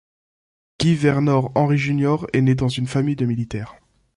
[0.79, 3.75] Guy Vernor Henry Junior est né dans une famille de militaires.